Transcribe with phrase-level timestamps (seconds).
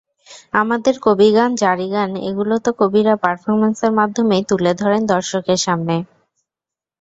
[0.53, 5.95] আমাদের কবিগান, জারিগান—এগুলো তো কবিরা পারফরম্যান্সের মাধ্যমেই তুলে ধরেন দর্শকের সামনে।